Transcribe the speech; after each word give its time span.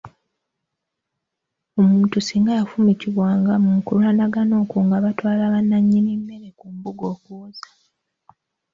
Omuntu 1.81 2.17
singa 2.27 2.51
yafumitiwanga 2.59 3.53
mu 3.65 3.71
kulwanagana 3.85 4.53
okwo 4.63 4.79
nga 4.85 4.97
batwala 5.03 5.45
nnannyini 5.63 6.11
mmere 6.21 6.47
ku 6.59 6.65
mbuga 6.75 7.03
okuwoza. 7.13 7.65